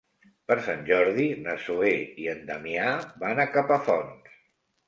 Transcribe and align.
Per 0.51 0.55
Sant 0.67 0.79
Jordi 0.87 1.25
na 1.43 1.53
Zoè 1.65 1.93
i 2.23 2.27
en 2.33 2.41
Damià 2.49 2.89
van 3.27 3.43
a 3.45 3.49
Capafonts. 3.59 4.43